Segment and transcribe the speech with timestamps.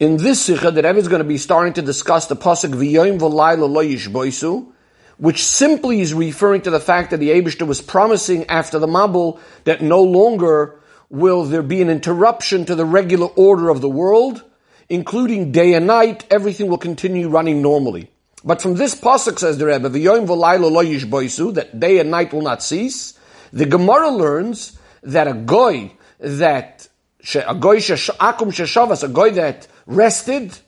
[0.00, 3.20] In this sikha, the Rebbe is going to be starting to discuss the pasuk v'yoyim
[3.20, 4.66] v'layla lo yishboisu,
[5.18, 9.38] which simply is referring to the fact that the Abishter was promising after the Mabul
[9.62, 10.80] that no longer
[11.10, 14.42] will there be an interruption to the regular order of the world,
[14.88, 18.10] including day and night, everything will continue running normally.
[18.42, 22.32] But from this pasuk says the Rebbe, "V'yoyim v'laylo lo yishboisu," that day and night
[22.32, 23.14] will not cease.
[23.52, 26.88] The Gemara learns that a goy that
[27.46, 30.58] a goy akum sheshavas, a goy that rested,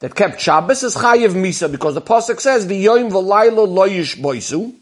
[0.00, 4.74] that kept Shabbos is chayiv misa because the pasuk says "V'yoyim v'laylo lo yishboisu,"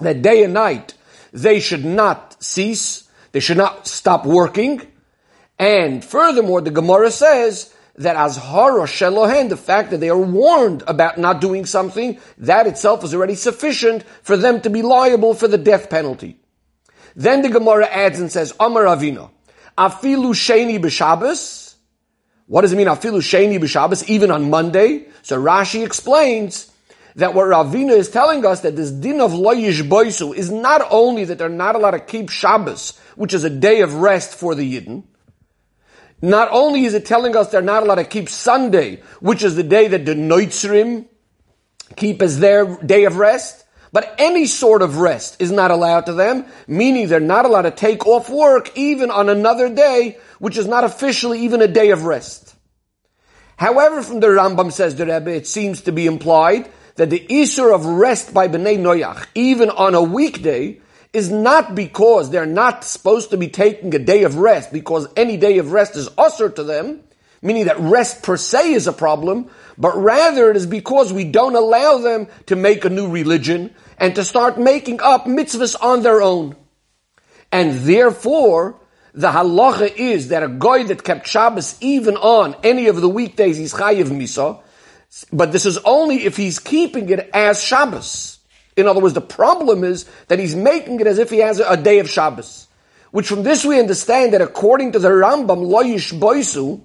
[0.00, 0.94] that day and night
[1.32, 4.82] they should not cease, they should not stop working,
[5.58, 11.18] and furthermore, the Gemara says that azhara shelohen, the fact that they are warned about
[11.18, 15.58] not doing something, that itself is already sufficient for them to be liable for the
[15.58, 16.36] death penalty.
[17.14, 19.30] Then the Gemara adds and says, Amar Ravina,
[19.78, 21.61] afilu sheni b'Shabbos.
[22.52, 25.06] What does it mean, afilu sheni b'Shabbos, even on Monday?
[25.22, 26.70] So Rashi explains
[27.16, 31.24] that what Ravina is telling us that this din of loyish boisu is not only
[31.24, 34.70] that they're not allowed to keep Shabbos, which is a day of rest for the
[34.70, 35.04] Yidden,
[36.20, 39.62] not only is it telling us they're not allowed to keep Sunday, which is the
[39.62, 41.06] day that the Noitzrim
[41.96, 43.61] keep as their day of rest,
[43.92, 47.70] but any sort of rest is not allowed to them, meaning they're not allowed to
[47.70, 52.04] take off work even on another day, which is not officially even a day of
[52.04, 52.54] rest.
[53.56, 57.74] However, from the Rambam says the Rebbe, it seems to be implied that the Isur
[57.74, 60.80] of rest by Bnei Noyach, even on a weekday,
[61.12, 65.36] is not because they're not supposed to be taking a day of rest, because any
[65.36, 67.00] day of rest is assur to them,
[67.42, 71.54] meaning that rest per se is a problem, but rather it is because we don't
[71.54, 76.22] allow them to make a new religion and to start making up mitzvahs on their
[76.22, 76.56] own.
[77.50, 78.80] And therefore,
[79.14, 83.58] the halacha is that a guy that kept Shabbos even on any of the weekdays,
[83.58, 84.62] he's chayiv misa,
[85.32, 88.38] but this is only if he's keeping it as Shabbos.
[88.76, 91.76] In other words, the problem is that he's making it as if he has a
[91.76, 92.68] day of Shabbos.
[93.10, 96.80] Which from this we understand that according to the Rambam, Loyish Boisu,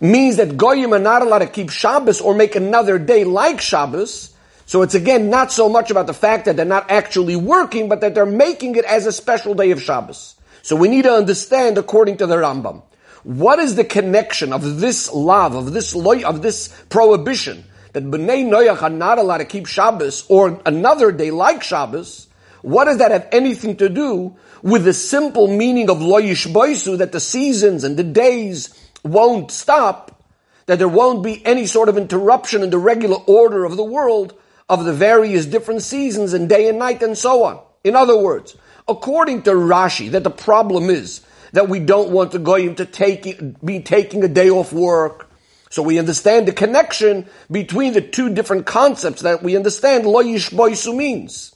[0.00, 4.34] means that Goyim are not allowed to keep Shabbos or make another day like Shabbos.
[4.66, 8.00] So it's again not so much about the fact that they're not actually working, but
[8.00, 10.34] that they're making it as a special day of Shabbos.
[10.62, 12.82] So we need to understand according to the Rambam.
[13.22, 18.44] What is the connection of this love, of this loy, of this prohibition that Bnei
[18.44, 22.26] Noach are not allowed to keep Shabbos or another day like Shabbos,
[22.62, 27.12] what does that have anything to do with the simple meaning of Loyish Boisu that
[27.12, 28.74] the seasons and the days
[29.06, 30.22] won't stop,
[30.66, 34.34] that there won't be any sort of interruption in the regular order of the world
[34.68, 37.60] of the various different seasons and day and night and so on.
[37.84, 38.56] In other words,
[38.88, 43.64] according to Rashi, that the problem is that we don't want to go into take,
[43.64, 45.26] be taking a day off work
[45.70, 50.96] so we understand the connection between the two different concepts that we understand lo yishboisu
[50.96, 51.54] means.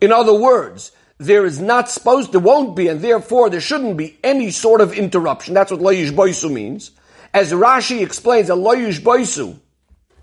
[0.00, 0.92] In other words,
[1.26, 4.92] there is not supposed, there won't be, and therefore there shouldn't be any sort of
[4.92, 5.54] interruption.
[5.54, 6.90] That's what lo yishboisu means.
[7.34, 9.58] As Rashi explains, a lo yishboisu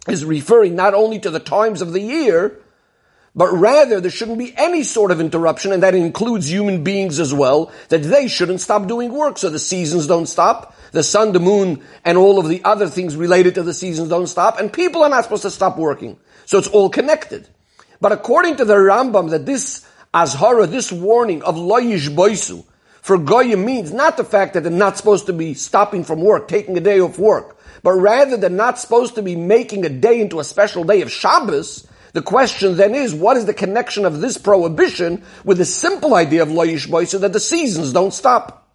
[0.07, 2.59] is referring not only to the times of the year,
[3.35, 7.33] but rather there shouldn't be any sort of interruption, and that includes human beings as
[7.33, 11.39] well, that they shouldn't stop doing work so the seasons don't stop, the sun, the
[11.39, 15.03] moon, and all of the other things related to the seasons don't stop, and people
[15.03, 16.17] are not supposed to stop working.
[16.45, 17.47] So it's all connected.
[18.01, 22.65] But according to the Rambam, that this azhara, this warning of loyish boisu,
[23.01, 26.47] for goyim means not the fact that they're not supposed to be stopping from work,
[26.47, 30.19] taking a day off work, but rather they're not supposed to be making a day
[30.19, 31.87] into a special day of Shabbos.
[32.13, 36.41] The question then is, what is the connection of this prohibition with the simple idea
[36.41, 38.67] of loyish boisu that the seasons don't stop?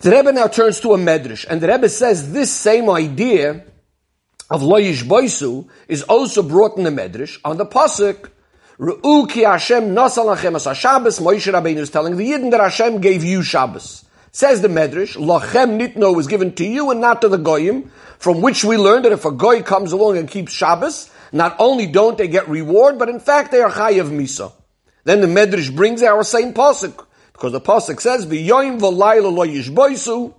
[0.00, 3.64] The Rebbe now turns to a medrash, and the Rebbe says this same idea
[4.50, 8.30] of loyish boisu is also brought in the medrash on the pasuk.
[8.78, 11.18] Ru'u ki Hashem nasalachem as Shabbos.
[11.18, 14.04] Moshe Rabbeinu is telling the Yidden that Hashem gave you Shabbos.
[14.32, 18.42] Says the medrash, lachem nitno was given to you and not to the goyim, from
[18.42, 22.18] which we learn that if a goy comes along and keeps Shabbos, not only don't
[22.18, 24.52] they get reward, but in fact they are chayav misa.
[25.04, 27.06] Then the medrash brings our same pasuk.
[27.32, 30.34] Because the pasuk says, "V'yoyim v'layla lo yishboisu,"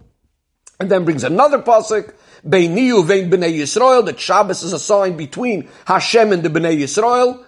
[0.79, 2.13] and then brings another pasuk,
[2.47, 7.43] "Beiniu vein bnei Yisrael." That Shabbos is a sign between Hashem and the bnei Yisrael.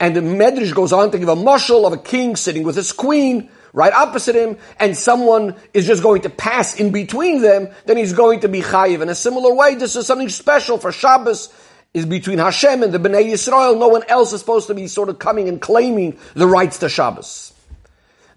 [0.00, 2.90] And the Medrash goes on to give a mushal of a king sitting with his
[2.90, 7.96] queen right opposite him, and someone is just going to pass in between them, then
[7.96, 9.00] he's going to be chayiv.
[9.00, 11.52] In a similar way, this is something special for Shabbos,
[11.92, 13.78] is between Hashem and the Bnei Yisrael.
[13.78, 16.88] No one else is supposed to be sort of coming and claiming the rights to
[16.88, 17.52] Shabbos.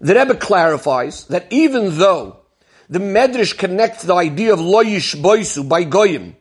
[0.00, 2.40] The Rebbe clarifies that even though
[2.88, 6.36] the Medrash connects the idea of loyish boisu by goyim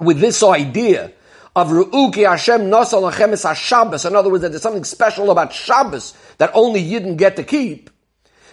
[0.00, 1.12] with this idea
[1.56, 6.14] of Ru'uki Hashem Nosal Lachemis HaShabbos, in other words, that there's something special about Shabbos
[6.38, 7.90] that only Yidden get to keep,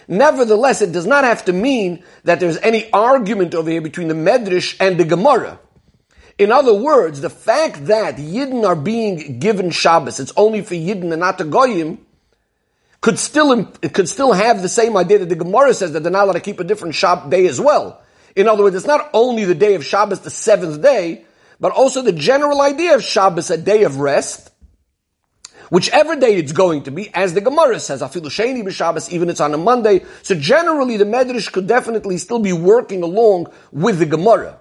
[0.08, 4.14] nevertheless, it does not have to mean that there's any argument over here between the
[4.14, 5.60] Medrash and the Gemara.
[6.38, 11.10] In other words, the fact that Yidden are being given Shabbos, it's only for Yidden
[11.12, 11.98] and not to Goyim,
[13.00, 16.24] could still, could still have the same idea that the Gemara says that they're not
[16.24, 18.02] allowed to keep a different Shabbat day as well.
[18.34, 21.25] In other words, it's not only the day of Shabbos, the seventh day,
[21.60, 24.50] but also the general idea of Shabbos, a day of rest,
[25.70, 29.40] whichever day it's going to be, as the Gemara says, afilu sheni b'Shabbos, even it's
[29.40, 30.04] on a Monday.
[30.22, 34.60] So generally, the Medrash could definitely still be working along with the Gemara.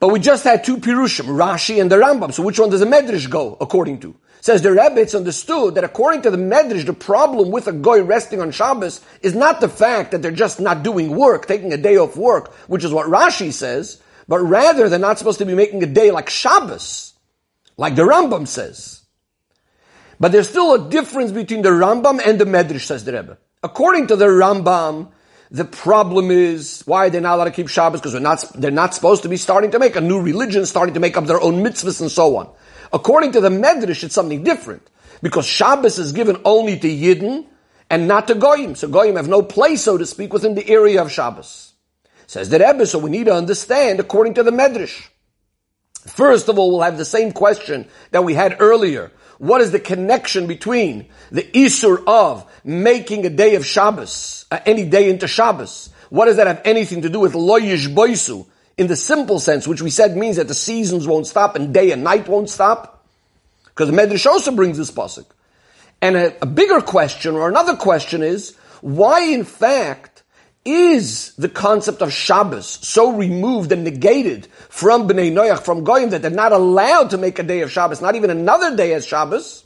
[0.00, 2.32] But we just had two Pirushim, Rashi and the Rambam.
[2.32, 4.14] So which one does the Medrash go according to?
[4.40, 8.02] Says the Rebbe, it's understood that according to the Medrash, the problem with a goy
[8.02, 11.76] resting on Shabbos is not the fact that they're just not doing work, taking a
[11.76, 15.54] day off work, which is what Rashi says, but rather they're not supposed to be
[15.54, 17.14] making a day like Shabbos,
[17.76, 19.02] like the Rambam says.
[20.20, 23.38] But there's still a difference between the Rambam and the Medrash, says the Rebbe.
[23.62, 25.10] According to the Rambam,
[25.50, 28.94] the problem is why they're not allowed to keep Shabbos because they're not they're not
[28.94, 31.64] supposed to be starting to make a new religion, starting to make up their own
[31.64, 32.50] mitzvahs and so on.
[32.92, 34.88] According to the Medrash, it's something different
[35.22, 37.46] because Shabbos is given only to Yidden
[37.88, 38.74] and not to Goyim.
[38.74, 41.67] So Goyim have no place, so to speak, within the area of Shabbos.
[42.28, 45.08] Says the Rebbe, so we need to understand according to the Medrash.
[46.06, 49.10] First of all, we'll have the same question that we had earlier.
[49.38, 54.84] What is the connection between the Isur of making a day of Shabbos, uh, any
[54.84, 55.88] day into Shabbos?
[56.10, 58.46] What does that have anything to do with Loyish Boisu
[58.76, 61.92] in the simple sense, which we said means that the seasons won't stop and day
[61.92, 63.06] and night won't stop?
[63.64, 65.24] Because the Medrash also brings this pasuk.
[66.02, 70.17] And a, a bigger question or another question is, why in fact
[70.68, 76.22] is the concept of Shabbos so removed and negated from Bnei Noach, from Goyim, that
[76.22, 79.64] they're not allowed to make a day of Shabbos, not even another day as Shabbos?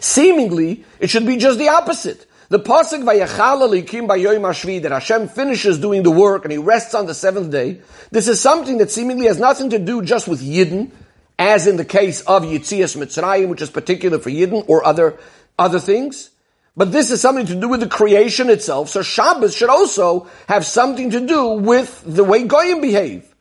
[0.00, 2.26] Seemingly, it should be just the opposite.
[2.48, 6.94] The pasuk Vayachal Elikim Bayoyim Hashvi that Hashem finishes doing the work and He rests
[6.94, 7.80] on the seventh day.
[8.12, 10.92] This is something that seemingly has nothing to do just with Yidden,
[11.38, 15.18] as in the case of Yitzias Mitzrayim, which is particular for Yidden or other
[15.58, 16.30] other things.
[16.76, 18.90] But this is something to do with the creation itself.
[18.90, 23.34] So Shabbos should also have something to do with the way Goyim behave.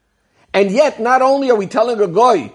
[0.54, 2.54] And yet, not only are we telling a Goy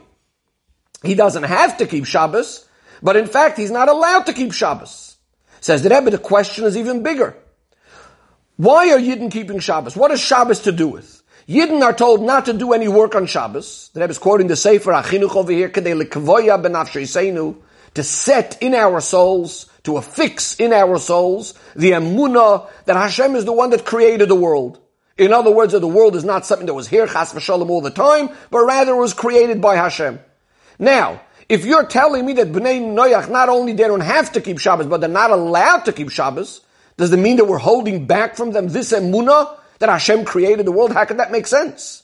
[1.02, 2.66] he doesn't have to keep Shabbos,
[3.02, 5.16] but in fact, he's not allowed to keep Shabbos.
[5.60, 7.36] Says the Rebbe, the question is even bigger.
[8.56, 9.96] Why are Yidden keeping Shabbos?
[9.96, 11.22] What has Shabbos to do with?
[11.48, 13.90] Yidden are told not to do any work on Shabbos.
[13.94, 15.70] The Rebbe is quoting the Sefer HaChinuch over here,
[17.92, 23.44] to set in our souls to affix in our souls the emuna that Hashem is
[23.44, 24.78] the one that created the world.
[25.16, 27.80] In other words, that the world is not something that was here, chas v'shalom, all
[27.80, 30.18] the time, but rather was created by Hashem.
[30.78, 34.58] Now, if you're telling me that Bnei Noach, not only they don't have to keep
[34.58, 36.62] Shabbos, but they're not allowed to keep Shabbos,
[36.96, 40.72] does it mean that we're holding back from them this emuna that Hashem created the
[40.72, 40.92] world?
[40.92, 42.02] How could that make sense?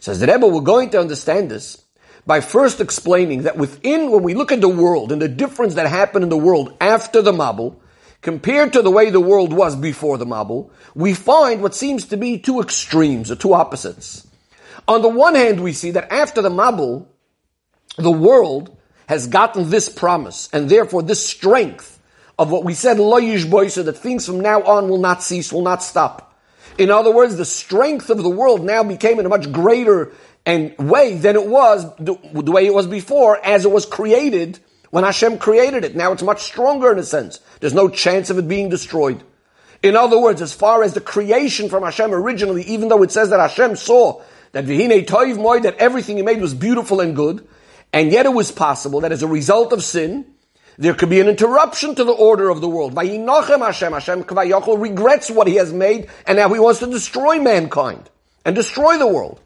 [0.00, 1.84] Says the Rebbe, we're going to understand this
[2.26, 5.86] by first explaining that within, when we look at the world and the difference that
[5.86, 7.76] happened in the world after the Mabul,
[8.22, 12.16] compared to the way the world was before the Mabul, we find what seems to
[12.16, 14.26] be two extremes or two opposites.
[14.86, 17.06] On the one hand, we see that after the Mabul,
[17.96, 18.76] the world
[19.08, 21.98] has gotten this promise and therefore this strength
[22.38, 25.62] of what we said, boy, so that things from now on will not cease, will
[25.62, 26.38] not stop.
[26.78, 30.12] In other words, the strength of the world now became in a much greater
[30.46, 34.58] and way than it was the, the, way it was before as it was created
[34.90, 35.94] when Hashem created it.
[35.94, 37.40] Now it's much stronger in a sense.
[37.60, 39.22] There's no chance of it being destroyed.
[39.82, 43.30] In other words, as far as the creation from Hashem originally, even though it says
[43.30, 47.46] that Hashem saw that Vihine Toiv Moy, that everything he made was beautiful and good,
[47.92, 50.26] and yet it was possible that as a result of sin,
[50.76, 52.94] there could be an interruption to the order of the world.
[52.94, 54.24] Vayinochem Hashem, Hashem
[54.80, 58.08] regrets what he has made, and now he wants to destroy mankind
[58.44, 59.40] and destroy the world.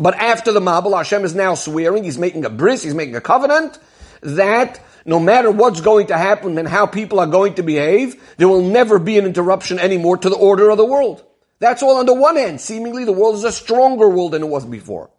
[0.00, 3.20] But after the Mabul, Hashem is now swearing, he's making a bris, he's making a
[3.20, 3.78] covenant,
[4.22, 8.48] that no matter what's going to happen and how people are going to behave, there
[8.48, 11.22] will never be an interruption anymore to the order of the world.
[11.58, 12.62] That's all on the one hand.
[12.62, 15.10] Seemingly the world is a stronger world than it was before.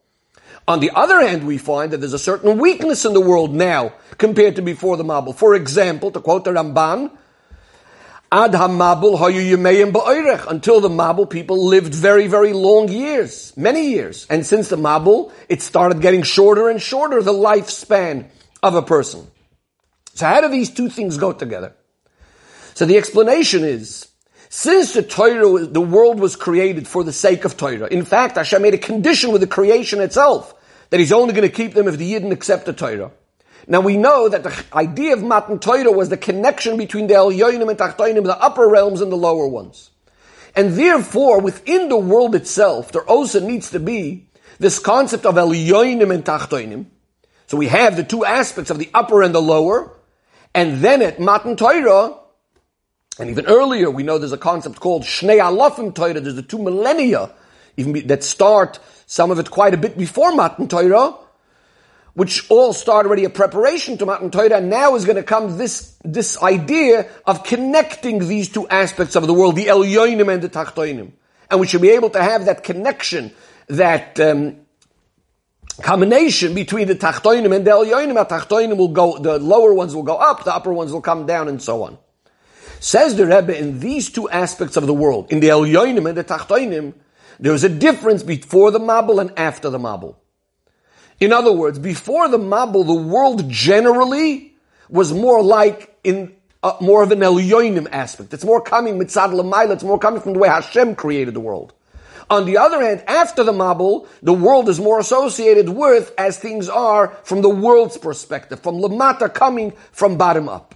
[0.68, 3.94] On the other hand, we find that there's a certain weakness in the world now
[4.18, 5.36] compared to before the Mabul.
[5.36, 7.12] For example, to quote the Ramban,
[8.32, 9.58] Ad hamabul hayu
[9.92, 10.48] ba'oirech.
[10.48, 14.26] Until the Mabul, people lived very, very long years, many years.
[14.30, 18.28] And since the Mabul, it started getting shorter and shorter, the lifespan
[18.64, 19.28] of a person.
[20.14, 21.76] So how do these two things go together?
[22.74, 24.08] So the explanation is,
[24.54, 27.88] Since the Torah, the world was created for the sake of Torah.
[27.88, 30.54] In fact, Hashem made a condition with the creation itself
[30.90, 33.12] that He's only going to keep them if the Yidden accept the Torah.
[33.68, 37.70] Now we know that the idea of Matan Torah was the connection between the Elyonim
[37.70, 39.92] and Tachtoinim, the upper realms and the lower ones.
[40.56, 44.28] And therefore, within the world itself, there also needs to be
[44.60, 46.86] this concept of Elyonim and Tachtoinim.
[47.48, 49.92] So we have the two aspects of the upper and the lower,
[50.54, 52.18] and then at Matan Torah,
[53.20, 56.20] and even earlier, we know there's a concept called Shnei Alafim Torah.
[56.20, 57.32] There's the two millennia,
[57.78, 61.16] even that start some of it quite a bit before Matan Torah,
[62.14, 64.62] which all start already a preparation to Matan Torah.
[64.62, 69.34] Now is going to come this this idea of connecting these two aspects of the
[69.34, 71.12] world, the Elyonim and the Tachtoinim,
[71.50, 73.34] and we should be able to have that connection,
[73.68, 74.20] that.
[74.20, 74.58] Um,
[75.82, 78.14] combination between the tachtoinim and the elyonim.
[78.14, 81.26] The tachtoinim will go, the lower ones will go up, the upper ones will come
[81.26, 81.98] down, and so on.
[82.80, 86.24] Says the Rebbe, in these two aspects of the world, in the Elyonim and the
[86.24, 86.94] Tachtoinim,
[87.40, 90.16] there is a difference before the Mabul and after the Mabul.
[91.22, 94.54] In other words, before the Mabul, the world generally
[94.90, 98.34] was more like in uh, more of an Elyonim aspect.
[98.34, 101.74] It's more coming mitzad l'mayla, it's more coming from the way Hashem created the world.
[102.30, 106.68] On the other hand, after the Mabul, the world is more associated with as things
[106.68, 110.76] are from the world's perspective, from Lamata coming from bottom up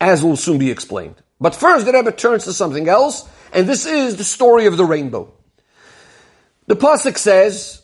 [0.00, 1.16] as will soon be explained.
[1.40, 4.84] But first, the Rebbe turns to something else, and this is the story of the
[4.84, 5.32] rainbow.
[6.66, 7.82] The pasuk says,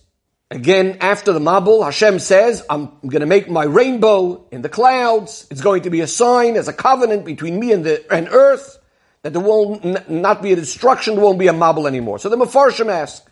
[0.51, 5.47] again after the Mabul, Hashem says, "I'm going to make my rainbow in the clouds.
[5.51, 8.79] It's going to be a sign as a covenant between me and the and earth
[9.23, 11.15] that there will n- not be a destruction.
[11.15, 13.27] There won't be a Mabul anymore." So the Mefarshim ask.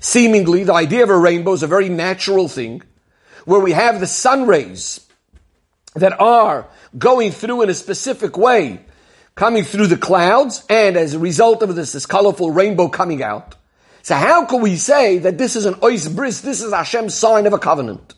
[0.00, 2.82] Seemingly, the idea of a rainbow is a very natural thing,
[3.44, 5.00] where we have the sun rays
[5.94, 8.84] that are going through in a specific way,
[9.34, 13.56] coming through the clouds, and as a result of this, this colorful rainbow coming out.
[14.08, 17.46] So how can we say that this is an ois bris, this is Hashem's sign
[17.46, 18.14] of a covenant?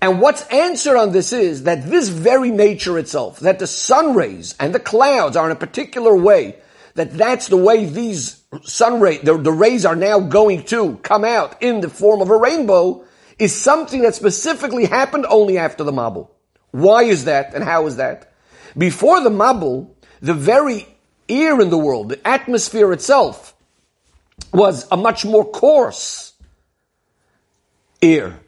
[0.00, 4.56] And what's answered on this is that this very nature itself, that the sun rays
[4.58, 6.56] and the clouds are in a particular way,
[6.96, 11.24] that that's the way these sun rays, the, the rays are now going to come
[11.24, 13.04] out in the form of a rainbow,
[13.38, 16.30] is something that specifically happened only after the Mabul.
[16.72, 18.32] Why is that and how is that?
[18.76, 20.88] Before the Mabul, the very
[21.28, 23.54] air in the world, the atmosphere itself,
[24.52, 26.32] was a much more coarse
[28.02, 28.40] air.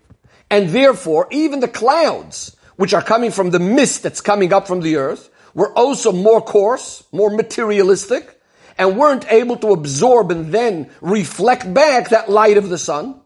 [0.50, 4.80] And therefore, even the clouds, which are coming from the mist that's coming up from
[4.80, 8.40] the earth, were also more coarse, more materialistic,
[8.78, 13.20] and weren't able to absorb and then reflect back that light of the sun.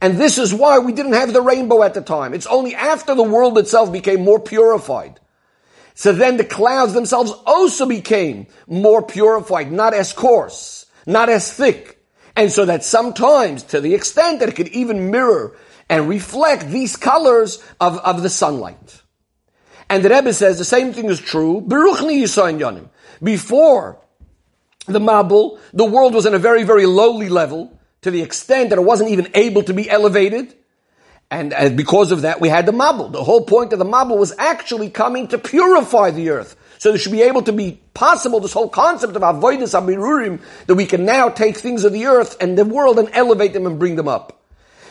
[0.00, 2.34] And this is why we didn't have the rainbow at the time.
[2.34, 5.18] It's only after the world itself became more purified.
[5.94, 11.95] So then the clouds themselves also became more purified, not as coarse, not as thick.
[12.36, 15.56] And so that sometimes, to the extent that it could even mirror
[15.88, 19.02] and reflect these colors of, of the sunlight.
[19.88, 21.62] And the Rebbe says the same thing is true.
[21.62, 23.98] Before
[24.86, 28.78] the Mabul, the world was in a very, very lowly level to the extent that
[28.78, 30.54] it wasn't even able to be elevated.
[31.30, 33.12] And, because of that, we had the Mabul.
[33.12, 36.56] The whole point of the Mabul was actually coming to purify the earth.
[36.78, 40.74] So there should be able to be possible, this whole concept of avodas habirurim, that
[40.76, 43.78] we can now take things of the earth and the world and elevate them and
[43.78, 44.40] bring them up.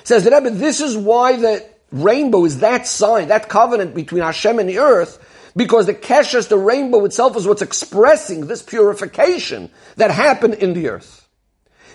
[0.04, 4.60] Says the Rebbe, this is why the rainbow is that sign, that covenant between Hashem
[4.60, 5.20] and the earth,
[5.56, 10.90] because the keshes, the rainbow itself is what's expressing this purification that happened in the
[10.90, 11.28] earth.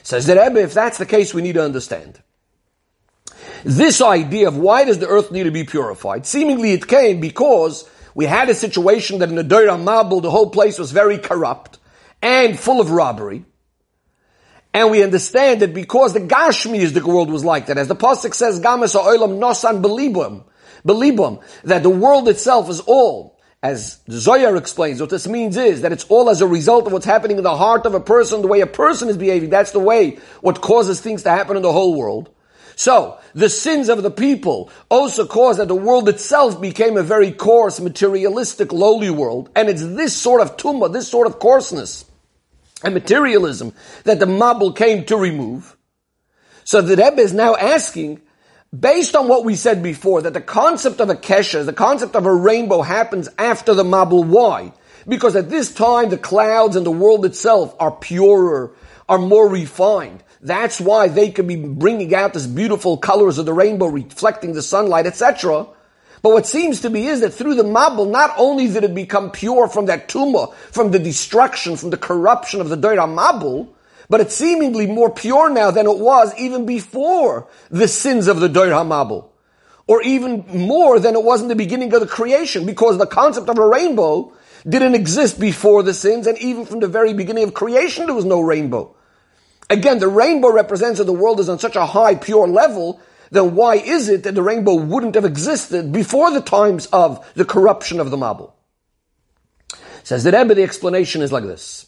[0.03, 2.21] Says the Rebbe, if that's the case, we need to understand.
[3.65, 7.89] This idea of why does the earth need to be purified, seemingly it came because
[8.15, 11.79] we had a situation that in the Deir Mabul, the whole place was very corrupt
[12.23, 13.45] and full of robbery.
[14.73, 18.35] And we understand that because the Gashmi the world was like that, as the Pasuk
[18.35, 20.45] says, Gamas Oilam Nosan Belibum,
[20.87, 25.93] Belibum, that the world itself is all as Zohar explains, what this means is that
[25.93, 28.49] it's all as a result of what's happening in the heart of a person, the
[28.49, 29.51] way a person is behaving.
[29.51, 32.31] That's the way what causes things to happen in the whole world.
[32.81, 37.31] So, the sins of the people also caused that the world itself became a very
[37.31, 39.51] coarse, materialistic, lowly world.
[39.55, 42.07] And it's this sort of tumma, this sort of coarseness
[42.83, 45.77] and materialism that the Mabul came to remove.
[46.65, 48.23] So the Rebbe is now asking,
[48.75, 52.25] based on what we said before, that the concept of a kesha, the concept of
[52.25, 54.25] a rainbow happens after the Mabul.
[54.25, 54.73] Why?
[55.07, 58.73] Because at this time the clouds and the world itself are purer,
[59.07, 60.23] are more refined.
[60.43, 64.63] That's why they could be bringing out this beautiful colors of the rainbow, reflecting the
[64.63, 65.67] sunlight, etc.
[66.23, 69.31] But what seems to be is that through the Mabul, not only did it become
[69.31, 73.69] pure from that tumma, from the destruction, from the corruption of the Doira Mabul,
[74.09, 78.49] but it's seemingly more pure now than it was even before the sins of the
[78.49, 79.29] Doira Mabul.
[79.87, 83.49] Or even more than it was in the beginning of the creation, because the concept
[83.49, 84.33] of a rainbow
[84.67, 88.25] didn't exist before the sins, and even from the very beginning of creation there was
[88.25, 88.95] no rainbow.
[89.71, 93.01] Again, the rainbow represents that the world is on such a high, pure level
[93.31, 97.45] then why is it that the rainbow wouldn't have existed before the times of the
[97.45, 98.53] corruption of the Mabul?
[100.03, 101.87] Says the Rebbe, the explanation is like this.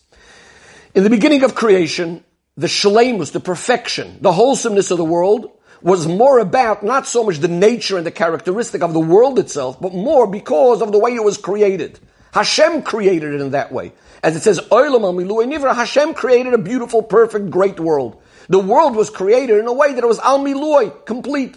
[0.95, 2.23] In the beginning of creation,
[2.57, 7.39] the shalemus, the perfection, the wholesomeness of the world was more about not so much
[7.39, 11.13] the nature and the characteristic of the world itself, but more because of the way
[11.13, 11.99] it was created.
[12.33, 13.93] Hashem created it in that way.
[14.23, 18.21] As it says, Oilam al Nivra, Hashem created a beautiful, perfect, great world.
[18.49, 21.57] The world was created in a way that it was al milui, complete,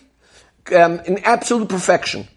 [0.75, 2.27] um, in absolute perfection.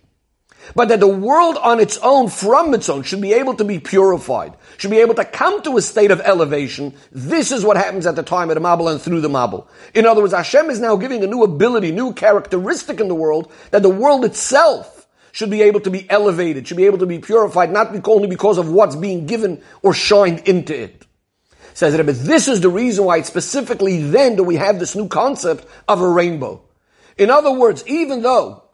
[0.74, 3.80] But that the world on its own, from its own, should be able to be
[3.80, 6.94] purified, should be able to come to a state of elevation.
[7.10, 9.66] This is what happens at the time of the Mabul and through the Mabul.
[9.94, 13.50] In other words, Hashem is now giving a new ability, new characteristic in the world,
[13.70, 14.97] that the world itself
[15.38, 18.58] should be able to be elevated, should be able to be purified, not only because
[18.58, 21.06] of what's being given or shined into it.
[21.74, 25.06] Says Rebbe, this is the reason why it's specifically then do we have this new
[25.06, 26.60] concept of a rainbow.
[27.16, 28.64] In other words, even though,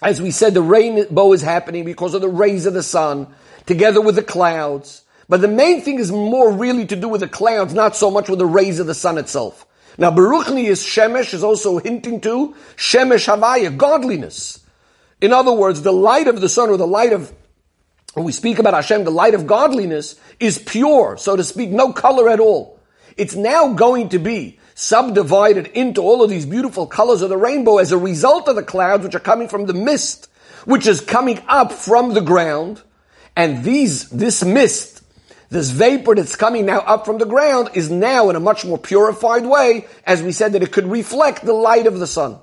[0.00, 3.26] as we said, the rainbow is happening because of the rays of the sun,
[3.66, 7.28] together with the clouds, but the main thing is more really to do with the
[7.28, 9.66] clouds, not so much with the rays of the sun itself.
[9.98, 14.60] Now, Baruchni is Shemesh is also hinting to Shemesh Havaya, godliness.
[15.20, 17.32] In other words, the light of the sun or the light of
[18.16, 21.92] when we speak about Hashem, the light of godliness is pure, so to speak, no
[21.92, 22.80] color at all.
[23.18, 27.76] It's now going to be subdivided into all of these beautiful colors of the rainbow
[27.76, 30.30] as a result of the clouds which are coming from the mist,
[30.64, 32.80] which is coming up from the ground.
[33.36, 35.02] And these, this mist,
[35.50, 38.78] this vapor that's coming now up from the ground is now in a much more
[38.78, 42.38] purified way, as we said that it could reflect the light of the sun.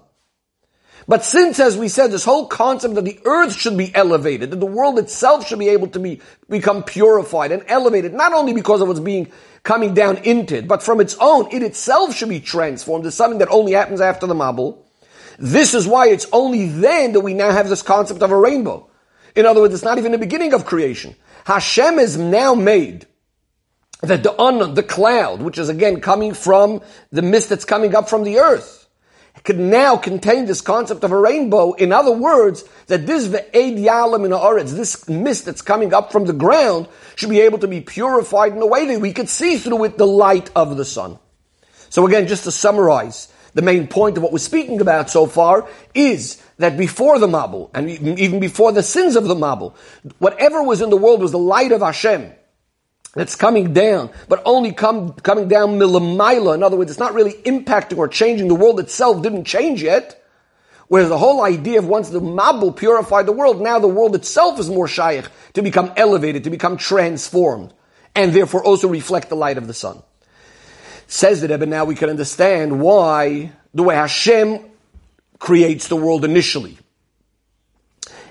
[1.08, 4.60] But since, as we said, this whole concept that the earth should be elevated, that
[4.60, 8.82] the world itself should be able to be, become purified and elevated, not only because
[8.82, 9.32] of what's being
[9.64, 13.40] coming down into it, but from its own, it itself should be transformed to something
[13.40, 14.78] that only happens after the Mabul.
[15.40, 18.90] This is why it's only then that we now have this concept of a rainbow.
[19.36, 21.16] In other words, it's not even the beginning of creation.
[21.46, 23.08] Hashem is now made
[24.02, 28.10] that the un, the cloud, which is again coming from the mist that's coming up
[28.10, 28.83] from the earth,
[29.44, 31.74] could now contain this concept of a rainbow.
[31.74, 36.26] In other words, that this ve'ed yalam in oretz, this mist that's coming up from
[36.26, 39.58] the ground, should be able to be purified in a way that we could see
[39.58, 41.20] through it the light of the sun.
[41.90, 45.68] So again, just to summarize, the main point of what we're speaking about so far
[45.94, 49.76] is that before the Mabul, and even before the sins of the Mabul,
[50.20, 52.32] whatever was in the world was the light of Hashem
[53.14, 56.56] that's coming down, but only come, coming down millimaila.
[56.56, 58.48] In other words, it's not really impacting or changing.
[58.48, 60.20] The world itself didn't change yet.
[60.88, 64.60] Whereas the whole idea of once the Mabul purified the world, now the world itself
[64.60, 67.74] is more shaykh to become elevated, to become transformed,
[68.16, 70.02] and therefore also reflect the light of the sun.
[71.08, 74.60] Says the Rebbe, now we can understand why the way Hashem
[75.40, 76.78] creates the world initially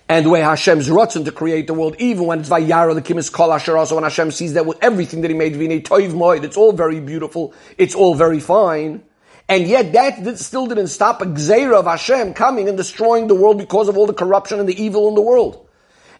[0.08, 3.32] and the way Hashem's rotzen to create the world, even when it's Vayara, the Kimis
[3.32, 6.56] Kol also when Hashem sees that with everything that He made, Vine Toiv Moed, it's
[6.56, 9.02] all very beautiful, it's all very fine.
[9.48, 13.58] And yet that still didn't stop a Gzeira of Hashem coming and destroying the world
[13.58, 15.68] because of all the corruption and the evil in the world.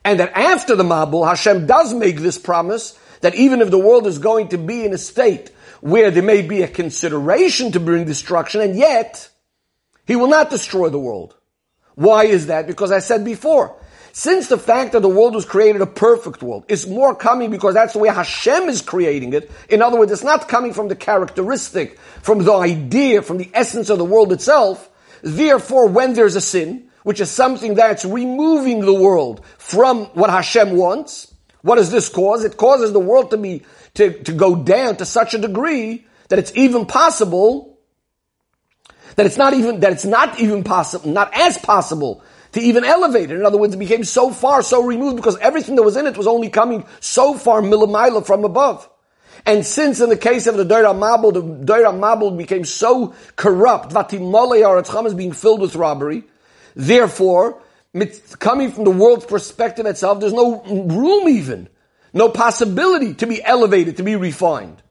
[0.05, 4.07] And that after the Mabul, Hashem does make this promise that even if the world
[4.07, 8.05] is going to be in a state where there may be a consideration to bring
[8.05, 9.29] destruction, and yet
[10.07, 11.37] He will not destroy the world.
[11.95, 12.67] Why is that?
[12.67, 13.77] Because I said before,
[14.13, 17.75] since the fact that the world was created a perfect world is more coming because
[17.75, 19.51] that's the way Hashem is creating it.
[19.71, 23.89] In other words, it's not coming from the characteristic, from the idea, from the essence
[23.89, 24.91] of the world itself.
[25.23, 30.77] Therefore, when there's a sin, which is something that's removing the world from what Hashem
[30.77, 32.45] wants, what does this cause?
[32.45, 33.63] It causes the world to be,
[33.95, 37.72] to, to go down to such a degree that it's even possible
[39.17, 42.23] that it's not even, that it's not even possible, not as possible
[42.53, 43.37] to even elevate it.
[43.37, 46.17] In other words, it became so far, so removed because everything that was in it
[46.17, 48.89] was only coming so far millimaila from above.
[49.45, 53.93] And since in the case of the Doira Mabul, the Doira Mabul became so corrupt,
[53.93, 56.25] Vatimole Aratzcham is being filled with robbery,
[56.77, 57.61] therefore,
[58.39, 61.69] coming from the world's perspective itself, there's no room even,
[62.13, 64.83] no possibility to be elevated, to be refined.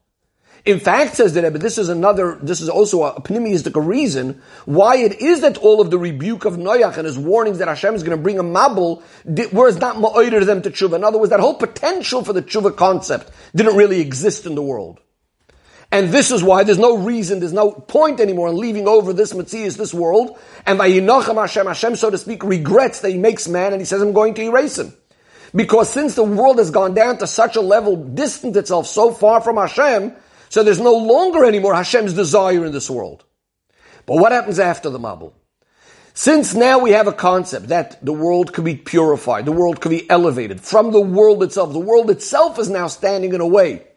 [0.63, 4.97] In fact, says the Rebbe, this is another, this is also a pneumistic reason why
[4.97, 8.03] it is that all of the rebuke of Noach and his warnings that Hashem is
[8.03, 9.01] going to bring a mabul
[9.51, 10.97] was not ma'oider them to tshuva.
[10.97, 14.61] In other words, that whole potential for the tshuva concept didn't really exist in the
[14.61, 14.99] world.
[15.91, 19.33] And this is why there's no reason, there's no point anymore in leaving over this
[19.33, 20.39] Mitzias, this world.
[20.65, 23.85] And by Yinochem Hashem, Hashem, so to speak, regrets that he makes man and he
[23.85, 24.93] says, I'm going to erase him.
[25.53, 29.41] Because since the world has gone down to such a level, distant itself so far
[29.41, 30.15] from Hashem,
[30.51, 33.23] so there's no longer anymore Hashem's desire in this world.
[34.05, 35.31] But what happens after the Mabul?
[36.13, 39.91] Since now we have a concept that the world could be purified, the world could
[39.91, 43.87] be elevated from the world itself, the world itself is now standing in a way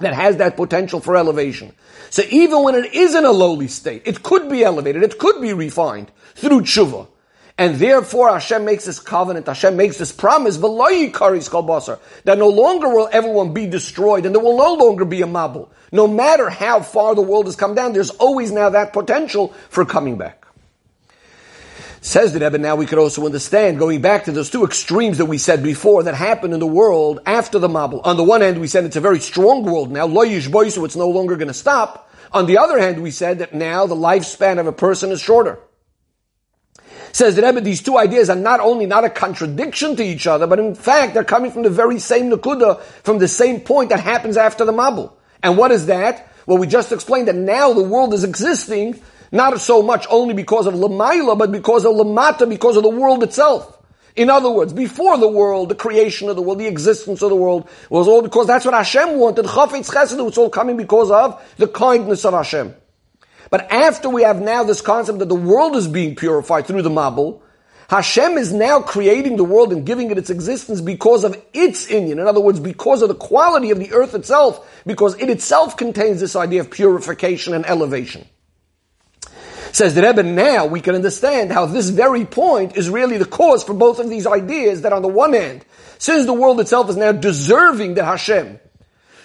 [0.00, 1.72] that has that potential for elevation.
[2.10, 5.40] So even when it is in a lowly state, it could be elevated, it could
[5.40, 7.06] be refined through tshuva.
[7.58, 13.54] And therefore Hashem makes this covenant, Hashem makes this promise, that no longer will everyone
[13.54, 15.68] be destroyed and there will no longer be a mabul.
[15.90, 19.86] No matter how far the world has come down, there's always now that potential for
[19.86, 20.46] coming back.
[22.02, 25.24] Says the Rebbe, now we could also understand, going back to those two extremes that
[25.24, 28.00] we said before that happened in the world after the Mabul.
[28.04, 30.94] On the one hand, we said it's a very strong world now, lo so it's
[30.94, 32.08] no longer going to stop.
[32.32, 35.58] On the other hand, we said that now the lifespan of a person is shorter.
[37.16, 40.46] Says the Rebbe, these two ideas are not only not a contradiction to each other,
[40.46, 44.00] but in fact, they're coming from the very same Nakuda, from the same point that
[44.00, 45.14] happens after the Mabul.
[45.42, 46.30] And what is that?
[46.44, 49.00] Well, we just explained that now the world is existing,
[49.32, 53.22] not so much only because of Lamaila, but because of Lamata, because of the world
[53.22, 53.78] itself.
[54.14, 57.34] In other words, before the world, the creation of the world, the existence of the
[57.34, 59.46] world, was all because that's what Hashem wanted.
[59.46, 62.74] Chafetz Chesed, it's all coming because of the kindness of Hashem.
[63.50, 66.90] But after we have now this concept that the world is being purified through the
[66.90, 67.42] Mabul,
[67.88, 72.12] Hashem is now creating the world and giving it its existence because of its Inyan.
[72.12, 76.20] In other words, because of the quality of the earth itself, because it itself contains
[76.20, 78.26] this idea of purification and elevation.
[79.70, 83.62] Says the Rebbe, now we can understand how this very point is really the cause
[83.62, 85.64] for both of these ideas that on the one hand,
[85.98, 88.58] since the world itself is now deserving that Hashem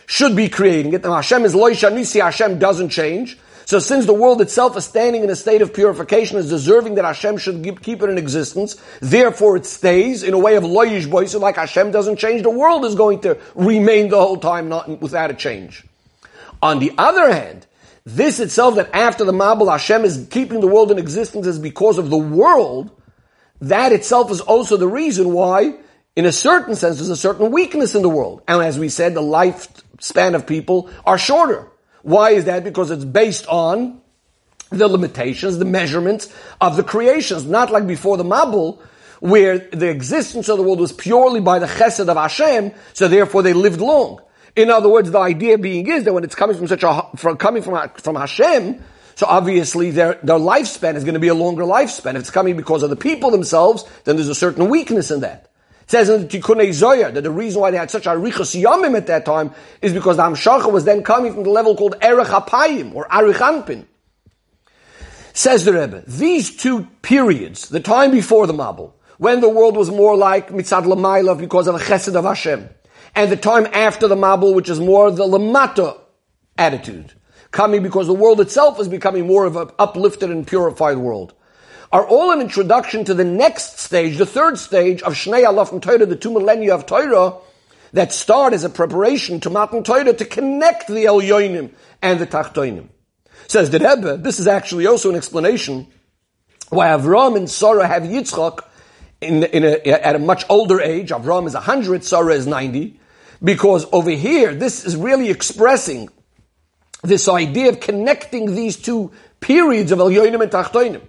[0.06, 3.40] should be creating it, and Hashem is Loisha Nisi, Hashem doesn't change,
[3.72, 7.06] so since the world itself is standing in a state of purification, is deserving that
[7.06, 11.34] Hashem should keep it in existence, therefore it stays in a way of loyish boys,
[11.36, 15.32] like Hashem doesn't change, the world is going to remain the whole time not without
[15.32, 15.86] a change.
[16.62, 17.66] On the other hand,
[18.04, 21.98] this itself that after the Mabul Hashem is keeping the world in existence is because
[21.98, 22.92] of the world,
[23.62, 25.76] that itself is also the reason why,
[26.18, 28.42] in a certain sense, there's a certain weakness in the world.
[28.50, 31.72] And as we said, the lifespan of people are shorter.
[32.04, 32.64] Why is that?
[32.64, 34.02] Because it's based on
[34.70, 38.80] the limitations, the measurements of the creations, not like before the Mabul,
[39.20, 43.44] where the existence of the world was purely by the chesed of Hashem, so therefore
[43.44, 44.20] they lived long.
[44.56, 47.38] In other words, the idea being is that when it's coming from such a, from,
[47.38, 48.82] coming from, from Hashem,
[49.16, 52.16] so obviously their, their lifespan is going to be a longer lifespan.
[52.16, 55.51] If it's coming because of the people themselves, then there's a certain weakness in that
[55.92, 58.96] says in the Tikkunei Zohar that the reason why they had such a richas yamim
[58.96, 62.28] at that time is because the Hamshacha was then coming from the level called Erech
[62.28, 63.86] Apayim or Arich
[65.34, 69.92] Says the Rebbe, these two periods, the time before the Mabul, when the world was
[69.92, 72.70] more like Mitzad Lamaila because of the Chesed of Hashem,
[73.14, 76.00] and the time after the Mabul, which is more the Lamata
[76.58, 77.14] attitude,
[77.52, 81.34] coming because the world itself is becoming more of an uplifted and purified world
[81.92, 86.06] are all an introduction to the next stage, the third stage of Shnei Alaf Torah,
[86.06, 87.36] the two millennia of Torah,
[87.92, 92.88] that start as a preparation to Matan Torah to connect the Elyonim and the Tachtoinim.
[93.48, 95.88] Says the Rebbe, this is actually also an explanation
[96.70, 98.64] why Avram and Sarah have Yitzchak
[99.20, 101.10] in, in a, at a much older age.
[101.10, 102.98] Avram is 100, Sarah is 90.
[103.44, 106.08] Because over here, this is really expressing
[107.04, 111.02] this idea of connecting these two periods of Elyonim and Tachtoinim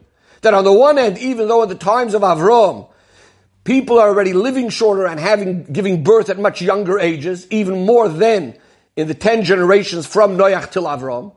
[0.43, 2.89] that on the one hand, even though in the times of Avram,
[3.65, 8.09] people are already living shorter and having, giving birth at much younger ages, even more
[8.09, 8.57] than
[8.97, 11.35] in the ten generations from Noach till Avram.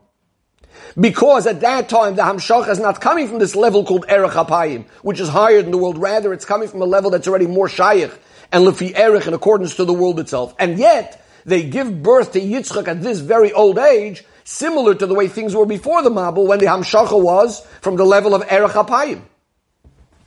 [0.98, 4.86] Because at that time, the Hamshach is not coming from this level called Erech HaPayim,
[5.02, 5.98] which is higher than the world.
[5.98, 8.12] Rather, it's coming from a level that's already more Shaykh
[8.52, 10.54] and Lefi Erech in accordance to the world itself.
[10.58, 15.14] And yet, they give birth to Yitzchak at this very old age, similar to the
[15.14, 18.70] way things were before the Mabul, when the Hamshacha was from the level of Erech
[18.70, 19.22] HaPayim.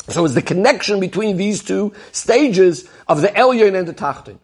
[0.10, 4.38] So it's the connection between these two stages of the Elyon and the Tachtin.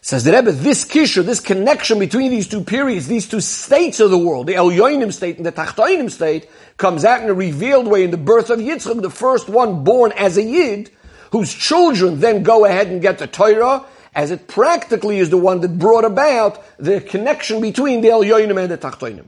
[0.00, 4.10] Says the Rebbe, this kishur, this connection between these two periods, these two states of
[4.10, 8.04] the world, the Elyonim state and the Tachtoinim state, comes out in a revealed way
[8.04, 10.90] in the birth of Yitzchak, the first one born as a Yid,
[11.32, 13.84] whose children then go ahead and get the Torah,
[14.14, 18.70] as it practically is the one that brought about the connection between the Elyonim and
[18.70, 19.26] the Tachtoinim.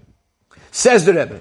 [0.71, 1.41] Says the Rebbe,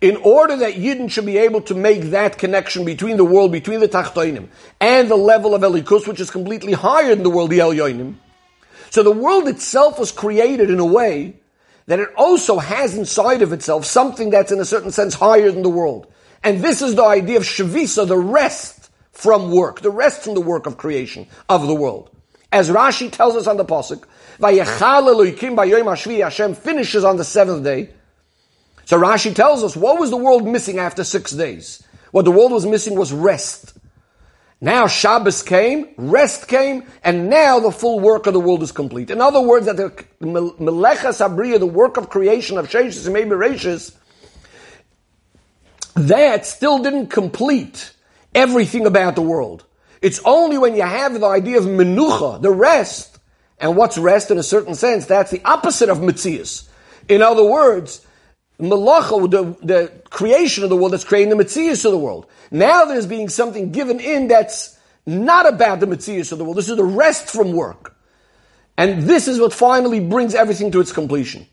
[0.00, 3.80] in order that Yidden should be able to make that connection between the world, between
[3.80, 4.48] the Tachtoinim,
[4.80, 8.16] and the level of Elikus, which is completely higher than the world, the Elyonim,
[8.92, 11.36] so the world itself was created in a way
[11.86, 15.62] that it also has inside of itself something that's in a certain sense higher than
[15.62, 16.12] the world.
[16.44, 20.42] And this is the idea of Shavisa, the rest from work, the rest from the
[20.42, 22.10] work of creation of the world.
[22.52, 24.04] As Rashi tells us on the Pasuk,
[26.18, 27.88] Hashem finishes on the seventh day.
[28.84, 31.82] So Rashi tells us, what was the world missing after six days?
[32.10, 33.72] What the world was missing was rest.
[34.60, 39.10] Now Shabbos came, rest came, and now the full work of the world is complete.
[39.10, 43.30] In other words, that the Melecha Sabriya, the work of creation of Sheshis and maybe
[43.30, 43.96] Rashis,
[45.94, 47.92] that still didn't complete
[48.34, 49.64] everything about the world.
[50.02, 53.18] It's only when you have the idea of menucha, the rest,
[53.58, 56.68] and what's rest in a certain sense, that's the opposite of mitzias.
[57.08, 58.04] In other words,
[58.58, 62.26] malacha, the, the creation of the world that's creating the mitzias of the world.
[62.50, 66.56] Now there's being something given in that's not about the mitzias of the world.
[66.56, 67.96] This is the rest from work.
[68.76, 71.46] And this is what finally brings everything to its completion.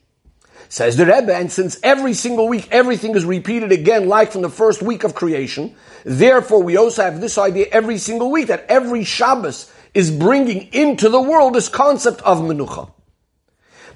[0.71, 4.49] Says the Rebbe, and since every single week everything is repeated again, like from the
[4.49, 9.03] first week of creation, therefore we also have this idea every single week that every
[9.03, 12.91] Shabbos is bringing into the world this concept of menucha.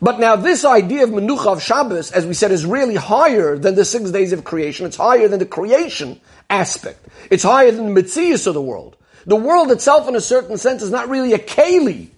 [0.01, 3.75] But now this idea of menucha of Shabbos, as we said, is really higher than
[3.75, 4.87] the six days of creation.
[4.87, 7.07] It's higher than the creation aspect.
[7.29, 8.97] It's higher than the mitzias of the world.
[9.27, 12.09] The world itself, in a certain sense, is not really a keli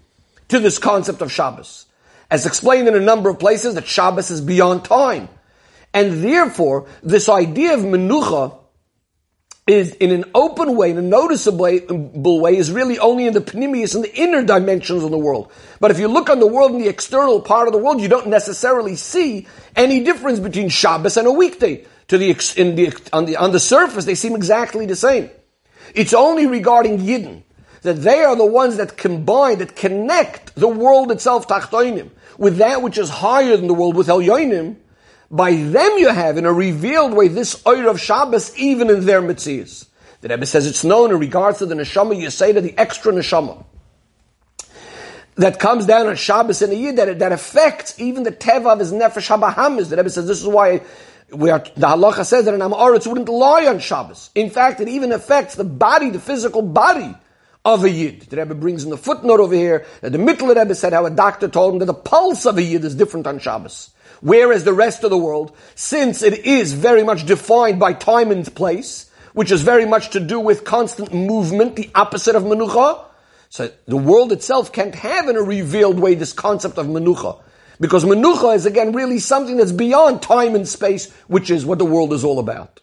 [0.47, 1.85] to this concept of Shabbos
[2.29, 5.29] as explained in a number of places, that Shabbos is beyond time.
[5.93, 8.59] And therefore, this idea of menucha
[9.67, 13.95] is in an open way, in a noticeable way, is really only in the pnimius
[13.95, 15.51] and the inner dimensions of the world.
[15.79, 18.07] But if you look on the world in the external part of the world, you
[18.07, 21.85] don't necessarily see any difference between Shabbos and a weekday.
[22.09, 25.31] To the, in the, on the, on the surface, they seem exactly the same.
[25.95, 27.41] It's only regarding Yidden
[27.85, 32.81] that they are the ones that combine, that connect the world itself, Tachtoinim, with that
[32.81, 34.75] which is higher than the world, with Elyonim,
[35.31, 39.21] by them you have, in a revealed way, this oil of Shabbos, even in their
[39.21, 39.87] mitzvahs.
[40.21, 43.11] The Rebbe says it's known in regards to the neshama, you say to the extra
[43.11, 43.63] neshama
[45.35, 48.79] that comes down on Shabbos in a year that, that affects even the teva of
[48.79, 49.89] his nefesh habahamis.
[49.89, 50.81] The Rebbe says this is why
[51.31, 54.29] we are, the halacha says that an Amoritz wouldn't lie on Shabbos.
[54.33, 57.15] In fact, it even affects the body, the physical body
[57.65, 58.21] of a Yid.
[58.21, 61.09] The Rebbe brings in the footnote over here that the Mittler Rebbe said how a
[61.09, 63.89] doctor told him that the pulse of a Yid is different on Shabbos.
[64.21, 68.55] Whereas the rest of the world, since it is very much defined by time and
[68.55, 73.03] place, which is very much to do with constant movement, the opposite of Menucha,
[73.49, 77.41] so the world itself can't have in a revealed way this concept of Menucha.
[77.79, 81.85] Because Menucha is again really something that's beyond time and space, which is what the
[81.85, 82.79] world is all about.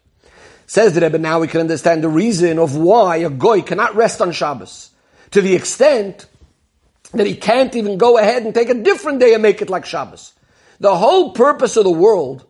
[0.67, 4.21] Says the Rebbe, now we can understand the reason of why a goy cannot rest
[4.21, 4.91] on Shabbos.
[5.33, 6.27] To the extent
[7.13, 9.85] that he can't even go ahead and take a different day and make it like
[9.85, 10.33] Shabbos.
[10.81, 12.47] The whole purpose of the world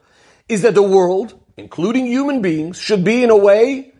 [0.48, 3.92] is that the world, including human beings, should be in a way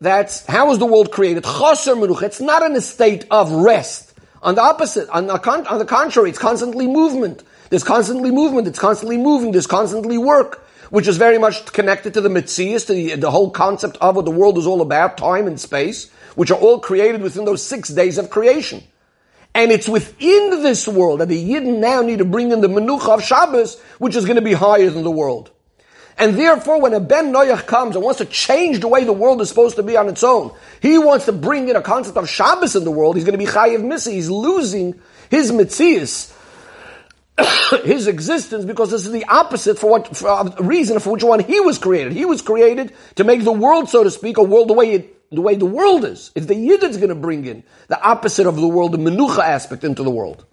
[0.00, 1.44] that's, how is the world created?
[1.44, 2.24] Chaser menucha.
[2.24, 4.12] It's not in a state of rest.
[4.42, 5.34] On the opposite, on the,
[5.70, 7.44] on the contrary, it's constantly movement.
[7.70, 8.66] There's constantly movement.
[8.66, 9.52] It's constantly moving.
[9.52, 13.50] There's constantly work which is very much connected to the mitzias, to the, the whole
[13.50, 17.22] concept of what the world is all about, time and space, which are all created
[17.22, 18.82] within those six days of creation.
[19.54, 23.08] And it's within this world that the Yidden now need to bring in the Menucha
[23.08, 25.50] of Shabbos, which is going to be higher than the world.
[26.18, 29.40] And therefore, when a Ben Noach comes and wants to change the way the world
[29.40, 32.28] is supposed to be on its own, he wants to bring in a concept of
[32.28, 34.12] Shabbos in the world, he's going to be Chayiv Misa.
[34.12, 35.00] He's losing
[35.30, 36.34] his Mitzias
[37.84, 41.40] his existence because this is the opposite for what for a reason for which one
[41.40, 42.12] he was created.
[42.12, 45.30] He was created to make the world, so to speak, a world the way it,
[45.30, 46.30] the way the world is.
[46.34, 49.38] It's the Yid that's going to bring in the opposite of the world, the Menucha
[49.38, 50.44] aspect into the world.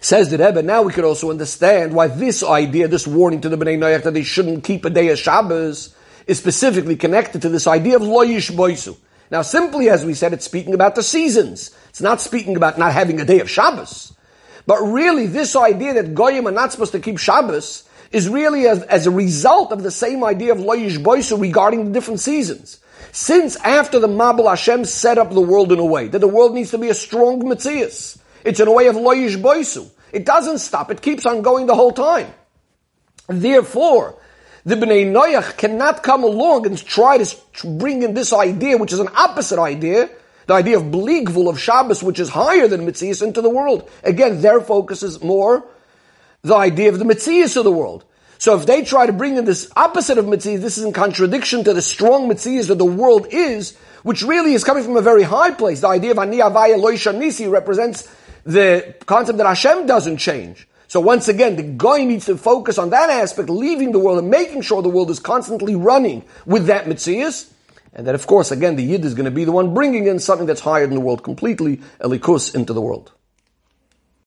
[0.00, 3.58] Says the Rebbe, now we could also understand why this idea, this warning to the
[3.58, 5.94] Bnei Noach that they shouldn't keep a day of Shabbos
[6.26, 8.96] is specifically connected to this idea of loyish boisu.
[9.30, 11.76] Now simply as we said, it's speaking about the seasons.
[11.88, 14.14] It's not speaking about not having a day of Shabbos.
[14.68, 18.82] But really, this idea that Goyim are not supposed to keep Shabbos is really as,
[18.82, 22.78] as a result of the same idea of Loyish Boisu regarding the different seasons.
[23.10, 26.52] Since after the Mabul Hashem set up the world in a way that the world
[26.54, 29.88] needs to be a strong Metzias, it's in a way of Loyish Boisu.
[30.12, 32.30] It doesn't stop, it keeps on going the whole time.
[33.26, 34.16] Therefore,
[34.66, 38.98] the Bnei Noach cannot come along and try to bring in this idea, which is
[38.98, 40.10] an opposite idea,
[40.48, 43.88] the idea of bligvul of Shabbos, which is higher than Mitzias, into the world.
[44.02, 45.64] Again, their focus is more
[46.40, 48.06] the idea of the Mitzias of the world.
[48.38, 51.64] So if they try to bring in this opposite of Mitzias, this is in contradiction
[51.64, 55.22] to the strong Mitzias that the world is, which really is coming from a very
[55.22, 55.82] high place.
[55.82, 58.10] The idea of Ani Havaya Loisha Nisi represents
[58.44, 60.66] the concept that Hashem doesn't change.
[60.86, 64.30] So once again, the guy needs to focus on that aspect, leaving the world and
[64.30, 67.50] making sure the world is constantly running with that Mitzias.
[67.92, 70.18] And that, of course, again, the Yid is going to be the one bringing in
[70.18, 73.12] something that's higher than the world completely, Elokus, into the world.